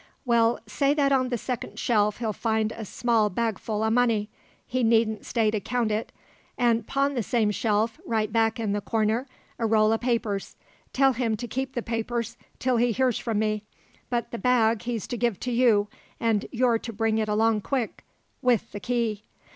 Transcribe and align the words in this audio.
Well, 0.25 0.57
say 0.65 0.95
that 0.95 1.11
on 1.11 1.29
the 1.29 1.37
second 1.37 1.77
shelf 1.77 2.17
he'll 2.17 2.33
find 2.33 2.71
a 2.71 2.85
small 2.85 3.29
bagful 3.29 3.83
o' 3.83 3.89
money 3.91 4.31
he 4.65 4.81
needn't 4.83 5.27
stay 5.27 5.51
to 5.51 5.59
count 5.59 5.91
it 5.91 6.11
an' 6.57 6.81
'pon 6.81 7.13
the 7.13 7.21
same 7.21 7.51
shelf, 7.51 7.99
right 8.03 8.33
back 8.33 8.59
in 8.59 8.71
the 8.71 8.81
cornder, 8.81 9.27
a 9.59 9.67
roll 9.67 9.91
o' 9.91 9.99
papers. 9.99 10.55
Tell 10.91 11.13
him 11.13 11.37
to 11.37 11.47
keep 11.47 11.75
the 11.75 11.83
papers 11.83 12.35
till 12.57 12.77
he 12.77 12.91
hears 12.93 13.19
from 13.19 13.37
me, 13.37 13.63
but 14.09 14.31
the 14.31 14.39
bag 14.39 14.81
he's 14.81 15.05
to 15.05 15.17
give 15.17 15.39
to 15.41 15.51
you, 15.51 15.87
an' 16.19 16.45
you're 16.51 16.79
to 16.79 16.91
bring 16.91 17.19
it 17.19 17.29
along 17.29 17.61
quick 17.61 18.03
with 18.41 18.71
the 18.71 18.79
key. 18.79 19.21